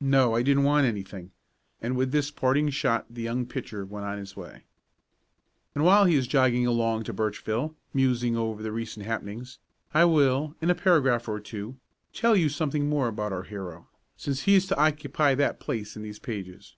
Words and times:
"No, 0.00 0.36
I 0.36 0.42
didn't 0.42 0.62
want 0.62 0.86
anything," 0.86 1.32
and 1.80 1.96
with 1.96 2.12
this 2.12 2.30
parting 2.30 2.70
shot 2.70 3.04
the 3.10 3.22
young 3.22 3.46
pitcher 3.46 3.84
went 3.84 4.06
on 4.06 4.16
his 4.16 4.36
way. 4.36 4.62
And, 5.74 5.84
while 5.84 6.04
he 6.04 6.14
is 6.14 6.28
jogging 6.28 6.64
along 6.64 7.02
to 7.02 7.12
Birchville, 7.12 7.74
musing 7.92 8.36
over 8.36 8.62
the 8.62 8.70
recent 8.70 9.06
happenings, 9.06 9.58
I 9.92 10.04
will, 10.04 10.54
in 10.60 10.70
a 10.70 10.76
paragraph 10.76 11.28
or 11.28 11.40
two, 11.40 11.78
tell 12.12 12.36
you 12.36 12.48
something 12.48 12.88
more 12.88 13.08
about 13.08 13.32
our 13.32 13.42
hero, 13.42 13.88
since 14.16 14.42
he 14.42 14.54
is 14.54 14.66
to 14.68 14.80
occupy 14.80 15.34
that 15.34 15.58
place 15.58 15.96
in 15.96 16.02
these 16.04 16.20
pages. 16.20 16.76